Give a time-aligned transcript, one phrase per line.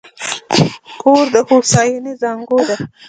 [1.01, 2.75] کور د هوساینې زانګو ده.